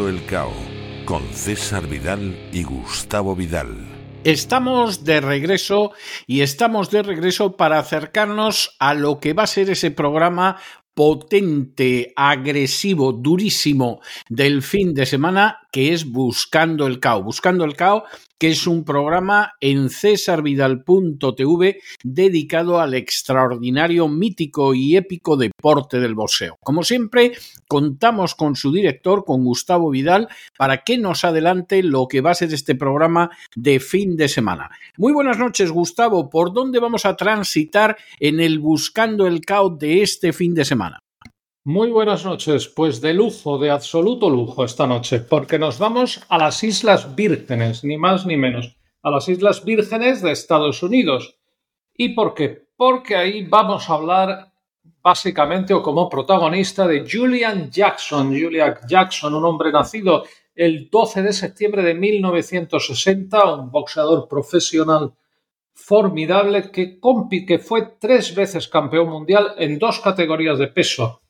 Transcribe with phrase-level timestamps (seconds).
[0.00, 0.52] el Cao
[1.04, 3.76] con César Vidal y Gustavo Vidal.
[4.24, 5.92] Estamos de regreso
[6.26, 10.56] y estamos de regreso para acercarnos a lo que va a ser ese programa
[10.94, 17.22] potente, agresivo, durísimo del fin de semana que es Buscando el Cao.
[17.22, 18.04] Buscando el Cao,
[18.42, 26.56] que es un programa en cesarvidal.tv dedicado al extraordinario, mítico y épico deporte del boxeo.
[26.60, 27.34] Como siempre,
[27.68, 30.26] contamos con su director, con Gustavo Vidal,
[30.58, 34.72] para que nos adelante lo que va a ser este programa de fin de semana.
[34.96, 36.28] Muy buenas noches, Gustavo.
[36.28, 40.98] ¿Por dónde vamos a transitar en el Buscando el Cao de este fin de semana?
[41.64, 46.36] Muy buenas noches, pues de lujo, de absoluto lujo esta noche, porque nos vamos a
[46.36, 51.38] las Islas Vírgenes, ni más ni menos, a las Islas Vírgenes de Estados Unidos.
[51.94, 52.66] ¿Y por qué?
[52.76, 54.52] Porque ahí vamos a hablar
[55.04, 58.30] básicamente o como protagonista de Julian Jackson.
[58.30, 60.24] Julian Jackson, un hombre nacido
[60.56, 65.12] el 12 de septiembre de 1960, un boxeador profesional
[65.72, 66.98] formidable que,
[67.46, 71.21] que fue tres veces campeón mundial en dos categorías de peso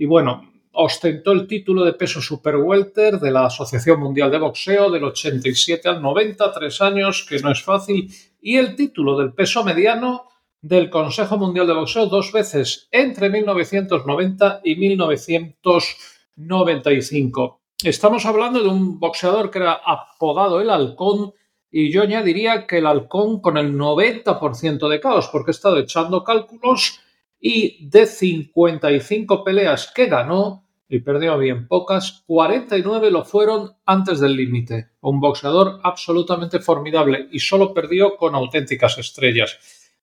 [0.00, 4.90] y bueno, ostentó el título de peso super welter de la Asociación Mundial de Boxeo
[4.90, 9.62] del 87 al 90, tres años, que no es fácil, y el título del peso
[9.62, 10.30] mediano
[10.62, 17.60] del Consejo Mundial de Boxeo dos veces entre 1990 y 1995.
[17.84, 21.34] Estamos hablando de un boxeador que era apodado el halcón
[21.70, 26.24] y yo añadiría que el halcón con el 90% de caos, porque he estado echando
[26.24, 27.00] cálculos
[27.40, 34.34] y de 55 peleas que ganó, y perdió bien pocas, 49 lo fueron antes del
[34.34, 34.88] límite.
[35.00, 39.56] Un boxeador absolutamente formidable y solo perdió con auténticas estrellas.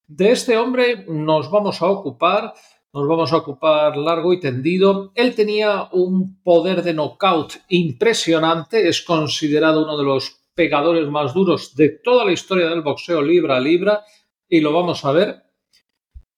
[0.06, 2.54] De este hombre nos vamos a ocupar,
[2.94, 5.12] nos vamos a ocupar largo y tendido.
[5.14, 11.76] Él tenía un poder de knockout impresionante, es considerado uno de los pegadores más duros
[11.76, 14.04] de toda la historia del boxeo libra a libra
[14.48, 15.47] y lo vamos a ver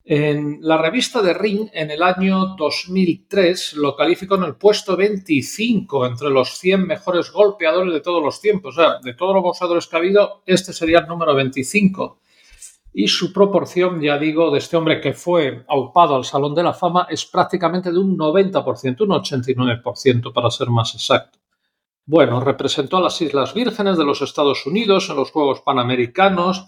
[0.05, 6.07] en la revista de Ring, en el año 2003, lo calificó en el puesto 25
[6.07, 8.77] entre los 100 mejores golpeadores de todos los tiempos.
[8.77, 12.21] O sea, de todos los boxeadores que ha habido, este sería el número 25.
[12.93, 16.73] Y su proporción, ya digo, de este hombre que fue aupado al Salón de la
[16.73, 21.39] Fama es prácticamente de un 90%, un 89% para ser más exacto.
[22.05, 26.67] Bueno, representó a las Islas Vírgenes de los Estados Unidos en los Juegos Panamericanos.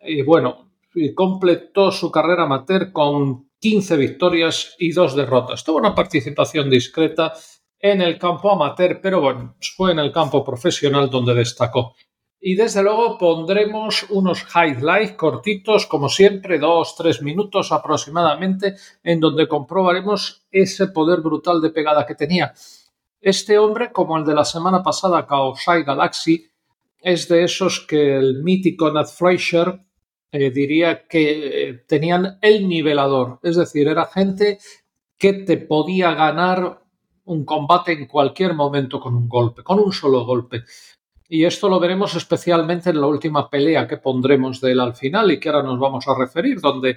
[0.00, 0.73] Y bueno,
[1.14, 5.64] completó su carrera amateur con 15 victorias y 2 derrotas.
[5.64, 7.32] Tuvo una participación discreta
[7.78, 11.94] en el campo amateur, pero bueno, fue en el campo profesional donde destacó.
[12.40, 19.48] Y desde luego pondremos unos highlights cortitos, como siempre, dos, tres minutos aproximadamente, en donde
[19.48, 22.52] comprobaremos ese poder brutal de pegada que tenía.
[23.18, 26.46] Este hombre, como el de la semana pasada, Kaosai Galaxy,
[27.00, 29.80] es de esos que el mítico Nat Fleischer
[30.36, 34.58] eh, diría que eh, tenían el nivelador, es decir, era gente
[35.16, 36.82] que te podía ganar
[37.26, 40.64] un combate en cualquier momento con un golpe, con un solo golpe.
[41.28, 45.30] Y esto lo veremos especialmente en la última pelea que pondremos de él al final
[45.30, 46.96] y que ahora nos vamos a referir, donde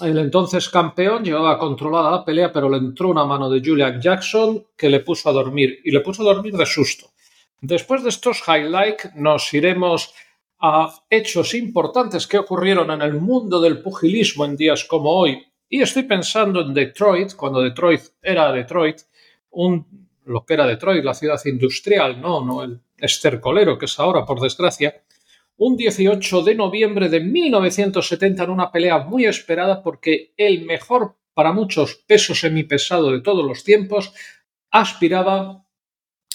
[0.00, 4.66] el entonces campeón llevaba controlada la pelea, pero le entró una mano de Julian Jackson
[4.76, 7.12] que le puso a dormir y le puso a dormir de susto.
[7.60, 10.12] Después de estos highlights nos iremos
[10.58, 15.46] a hechos importantes que ocurrieron en el mundo del pugilismo en días como hoy.
[15.68, 18.98] Y estoy pensando en Detroit, cuando Detroit era Detroit,
[20.24, 24.40] lo que era Detroit, la ciudad industrial, no, no el estercolero que es ahora, por
[24.40, 25.02] desgracia,
[25.58, 31.52] un 18 de noviembre de 1970 en una pelea muy esperada porque el mejor para
[31.52, 34.12] muchos peso semipesado de todos los tiempos
[34.70, 35.64] aspiraba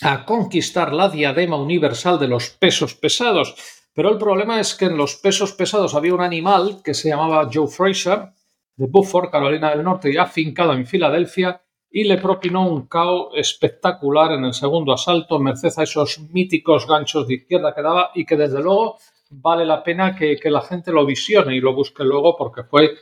[0.02, 3.56] a conquistar la diadema universal de los pesos pesados
[3.94, 7.50] pero el problema es que en los pesos pesados había un animal que se llamaba
[7.52, 8.30] Joe Fraser,
[8.76, 11.62] de Beaufort, Carolina del Norte, ya afincado en Filadelfia,
[11.92, 17.28] y le propinó un KO espectacular en el segundo asalto, merced a esos míticos ganchos
[17.28, 18.98] de izquierda que daba y que desde luego
[19.30, 22.96] vale la pena que, la gente lo visione y lo busque luego porque fue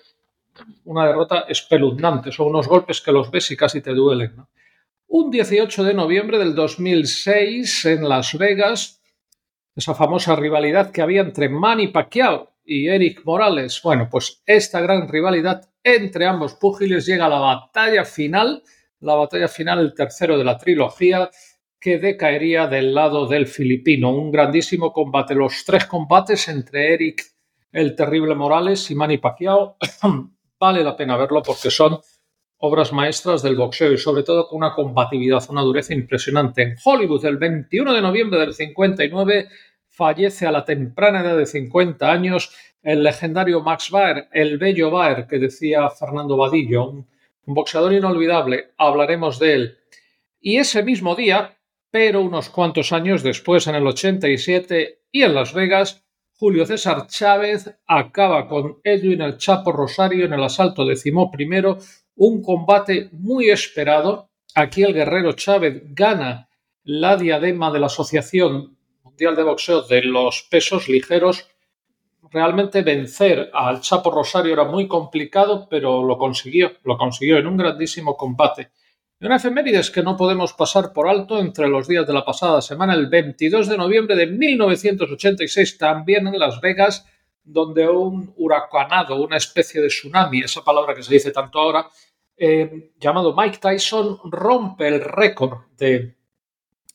[0.85, 2.31] una derrota espeluznante.
[2.31, 4.35] Son unos golpes que los ves y casi te duelen.
[5.07, 8.99] Un 18 de noviembre del 2006 en Las Vegas,
[9.80, 13.81] esa famosa rivalidad que había entre Manny Pacquiao y Eric Morales.
[13.81, 18.62] Bueno, pues esta gran rivalidad entre ambos púgiles llega a la batalla final,
[19.00, 21.30] la batalla final, el tercero de la trilogía,
[21.80, 24.12] que decaería del lado del filipino.
[24.12, 25.34] Un grandísimo combate.
[25.34, 27.24] Los tres combates entre Eric,
[27.72, 29.78] el terrible Morales y Manny Pacquiao
[30.60, 32.00] vale la pena verlo porque son
[32.60, 36.62] obras maestras del boxeo y sobre todo con una combatividad, una dureza impresionante.
[36.62, 39.48] En Hollywood, el 21 de noviembre del 59,
[40.00, 45.28] fallece a la temprana edad de 50 años el legendario Max Baer, el bello Baer
[45.28, 47.07] que decía Fernando Vadillo, un,
[47.46, 49.78] boxeador inolvidable, hablaremos de él.
[50.40, 51.57] Y ese mismo día,
[51.92, 56.06] pero unos cuantos años después, en el 87 y en Las Vegas,
[56.38, 60.86] Julio César Chávez acaba con Edwin el Chapo Rosario en el asalto
[61.34, 61.80] primero,
[62.16, 64.30] un combate muy esperado.
[64.56, 66.48] Aquí el guerrero Chávez gana
[66.84, 68.79] la diadema de la Asociación
[69.19, 71.50] De Boxeo de los pesos ligeros.
[72.31, 77.57] Realmente vencer al Chapo Rosario era muy complicado, pero lo consiguió, lo consiguió en un
[77.57, 78.71] grandísimo combate.
[79.19, 82.94] Una efemérides que no podemos pasar por alto entre los días de la pasada semana,
[82.94, 87.06] el 22 de noviembre de 1986, también en Las Vegas,
[87.44, 91.89] donde un huracanado, una especie de tsunami, esa palabra que se dice tanto ahora,
[92.38, 96.19] eh, llamado Mike Tyson, rompe el récord de,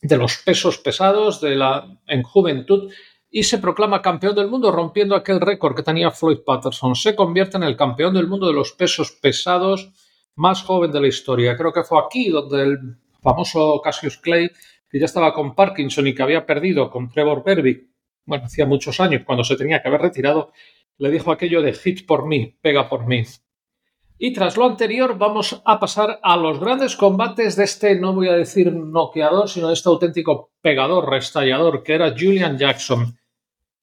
[0.05, 2.93] de los pesos pesados de la, en juventud
[3.31, 6.95] y se proclama campeón del mundo, rompiendo aquel récord que tenía Floyd Patterson.
[6.95, 9.91] Se convierte en el campeón del mundo de los pesos pesados
[10.37, 11.56] más joven de la historia.
[11.56, 12.79] Creo que fue aquí donde el
[13.23, 14.51] famoso Cassius Clay,
[14.91, 17.89] que ya estaba con Parkinson y que había perdido con Trevor Berbick,
[18.27, 20.53] bueno, hacía muchos años cuando se tenía que haber retirado,
[20.99, 23.25] le dijo aquello de hit por mí, pega por mí.
[24.26, 28.29] Y tras lo anterior vamos a pasar a los grandes combates de este, no voy
[28.29, 33.19] a decir noqueador, sino de este auténtico pegador, restallador, que era Julian Jackson.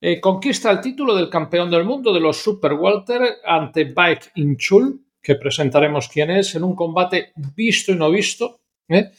[0.01, 5.05] Eh, conquista el título del campeón del mundo de los Super Walter ante Bike Inchul,
[5.21, 8.61] que presentaremos quién es, en un combate visto y no visto.
[8.87, 9.11] ¿eh?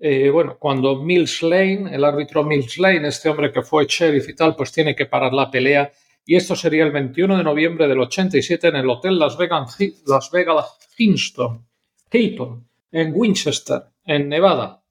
[0.00, 4.34] Eh, bueno, cuando Mills Lane, el árbitro Mills Lane, este hombre que fue sheriff y
[4.34, 5.92] tal, pues tiene que parar la pelea.
[6.24, 9.76] Y esto sería el 21 de noviembre del 87 en el Hotel Las Vegas,
[10.06, 11.66] Las Vegas Hilton,
[12.10, 14.82] Hilton, en Winchester, en Nevada.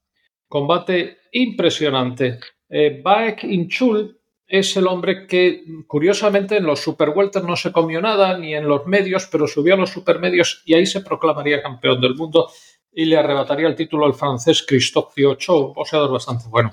[0.48, 2.40] Combate impresionante.
[2.70, 8.00] Eh, Baek Inchul es el hombre que, curiosamente, en los Super Welter no se comió
[8.02, 12.00] nada, ni en los medios, pero subió a los supermedios y ahí se proclamaría campeón
[12.00, 12.52] del mundo
[12.92, 16.72] y le arrebataría el título al francés Christophe un boxeador bastante bueno.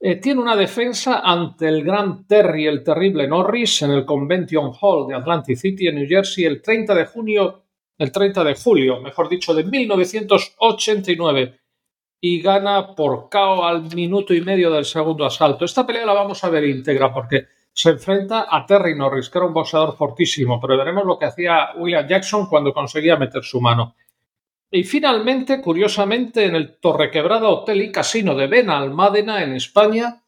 [0.00, 5.08] Eh, tiene una defensa ante el gran Terry, el terrible Norris, en el Convention Hall
[5.08, 7.64] de Atlantic City, en New Jersey, el 30 de junio,
[7.98, 11.58] el 30 de julio, mejor dicho, de 1989
[12.20, 15.64] y gana por KO al minuto y medio del segundo asalto.
[15.64, 19.46] Esta pelea la vamos a ver íntegra porque se enfrenta a Terry Norris, que era
[19.46, 23.94] un boxeador fortísimo, pero veremos lo que hacía William Jackson cuando conseguía meter su mano.
[24.70, 30.22] Y finalmente, curiosamente, en el Torrequebrada Hotel y Casino de Benalmádena, en España,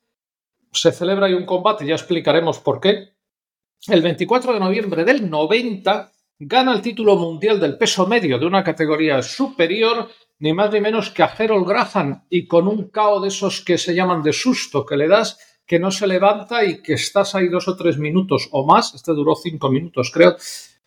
[0.73, 3.11] se celebra ahí un combate, ya explicaremos por qué.
[3.89, 8.65] El 24 de noviembre del 90 gana el título mundial del peso medio de una
[8.65, 13.29] categoría superior ni más ni menos que a Harold Graham y con un cao de
[13.29, 16.95] esos que se llaman de susto que le das, que no se levanta y que
[16.95, 20.37] estás ahí dos o tres minutos o más, este duró cinco minutos creo,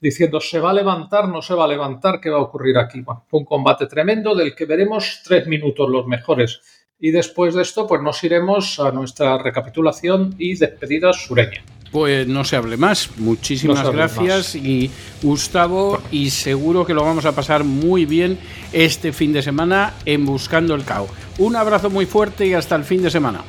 [0.03, 3.01] diciendo se va a levantar, no se va a levantar, ¿qué va a ocurrir aquí?
[3.01, 6.59] Bueno, fue un combate tremendo del que veremos tres minutos los mejores.
[6.99, 11.63] Y después de esto, pues nos iremos a nuestra recapitulación y despedida sureña.
[11.91, 13.11] Pues no se hable más.
[13.17, 14.91] Muchísimas gracias y
[15.21, 18.37] Gustavo y seguro que lo vamos a pasar muy bien
[18.73, 21.07] este fin de semana en Buscando el Cao.
[21.37, 23.41] Un abrazo muy fuerte y hasta el fin de semana.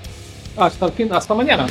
[0.56, 1.66] Hasta el fin, hasta mañana.